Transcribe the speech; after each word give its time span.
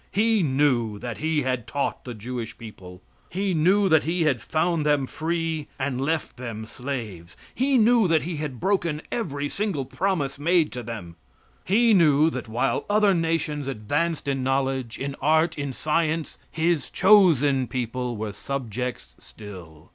He 0.11 0.41
knew 0.41 0.97
that 0.97 1.19
He 1.19 1.43
had 1.43 1.67
taught 1.67 2.05
the 2.05 2.15
Jewish 2.15 2.57
people; 2.57 3.03
He 3.29 3.53
knew 3.53 3.87
that 3.87 4.03
He 4.03 4.23
had 4.23 4.41
found 4.41 4.83
them 4.83 5.05
free 5.05 5.67
and 5.77 6.01
left 6.01 6.37
them 6.37 6.65
slaves; 6.65 7.37
He 7.53 7.77
knew 7.77 8.07
that 8.07 8.23
He 8.23 8.37
had 8.37 8.59
broken 8.59 9.03
every 9.11 9.47
single 9.47 9.85
promise 9.85 10.39
made 10.39 10.71
to 10.71 10.81
them; 10.81 11.17
He 11.65 11.93
knew 11.93 12.31
that, 12.31 12.47
while 12.47 12.83
other 12.89 13.13
nations 13.13 13.67
advanced 13.67 14.27
in 14.27 14.41
knowledge, 14.41 14.97
in 14.97 15.15
art, 15.21 15.55
in 15.55 15.71
science, 15.71 16.39
His 16.49 16.89
chosen 16.89 17.67
people 17.67 18.17
were 18.17 18.31
subjects 18.33 19.15
still. 19.19 19.89